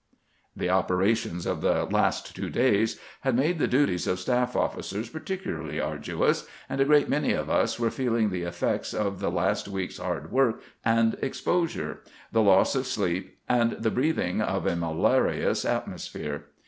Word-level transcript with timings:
The 0.55 0.71
operations 0.71 1.45
of 1.45 1.61
the 1.61 1.85
last 1.85 2.35
two 2.35 2.49
days 2.49 2.99
had 3.19 3.35
made 3.35 3.59
the 3.59 3.67
duties 3.67 4.07
of 4.07 4.19
staff 4.19 4.53
ofl&cers 4.53 5.11
particularly 5.11 5.79
arduous, 5.79 6.47
and 6.67 6.81
a 6.81 6.85
great 6.85 7.07
many 7.07 7.33
of 7.33 7.51
us 7.51 7.79
were 7.79 7.91
feeling 7.91 8.31
the 8.31 8.41
effects 8.41 8.95
of 8.95 9.19
the 9.19 9.29
last 9.29 9.67
week's 9.67 9.99
hard 9.99 10.31
work 10.31 10.63
and 10.83 11.15
exposure, 11.21 11.99
the 12.31 12.41
loss 12.41 12.73
of 12.73 12.87
sleep, 12.87 13.37
and 13.47 13.73
the 13.73 13.91
breathing 13.91 14.41
of 14.41 14.65
a 14.65 14.75
malarious 14.75 15.65
atmosphere. 15.65 16.45